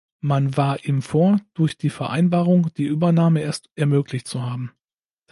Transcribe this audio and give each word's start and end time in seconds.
Man 0.21 0.57
war 0.57 0.83
ihm 0.83 1.03
vor, 1.03 1.39
durch 1.53 1.77
die 1.77 1.91
Vereinbarung 1.91 2.73
die 2.73 2.85
Übernahme 2.85 3.41
erst 3.41 3.69
ermöglicht 3.75 4.25
zu 4.27 4.41
haben. 4.41 4.71